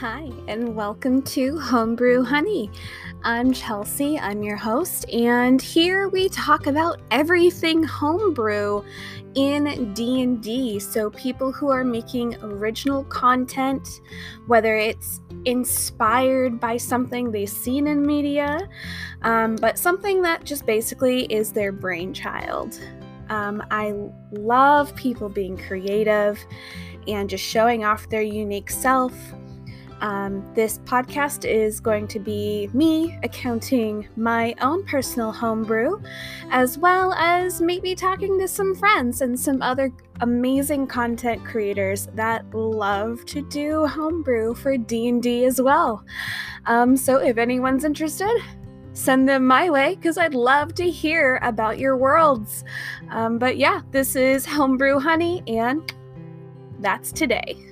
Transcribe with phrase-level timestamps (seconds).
[0.00, 2.70] Hi, and welcome to Homebrew Honey.
[3.24, 8.84] I'm Chelsea, I'm your host, and here we talk about everything homebrew
[9.34, 10.78] in D&D.
[10.78, 13.88] So people who are making original content,
[14.46, 18.68] whether it's inspired by something they've seen in media,
[19.22, 22.78] um, but something that just basically is their brainchild.
[23.30, 23.94] Um, I
[24.30, 26.38] love people being creative
[27.08, 29.12] and just showing off their unique self
[30.00, 36.00] um, this podcast is going to be me accounting my own personal homebrew,
[36.50, 42.52] as well as maybe talking to some friends and some other amazing content creators that
[42.54, 46.04] love to do homebrew for D&D as well.
[46.66, 48.36] Um, so if anyone's interested,
[48.92, 52.64] send them my way because I'd love to hear about your worlds.
[53.10, 55.92] Um, but yeah, this is Homebrew Honey, and
[56.80, 57.68] that's today.